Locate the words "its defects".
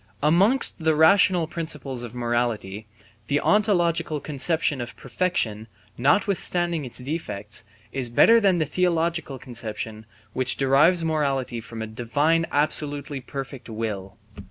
6.85-7.65